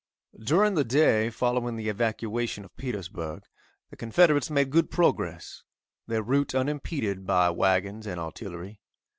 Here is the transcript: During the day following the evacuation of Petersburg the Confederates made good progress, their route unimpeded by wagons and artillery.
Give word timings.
During 0.43 0.73
the 0.73 0.83
day 0.83 1.29
following 1.29 1.75
the 1.75 1.87
evacuation 1.87 2.65
of 2.65 2.75
Petersburg 2.75 3.43
the 3.91 3.95
Confederates 3.95 4.49
made 4.49 4.71
good 4.71 4.89
progress, 4.89 5.61
their 6.07 6.23
route 6.23 6.55
unimpeded 6.55 7.27
by 7.27 7.51
wagons 7.51 8.07
and 8.07 8.19
artillery. 8.19 8.79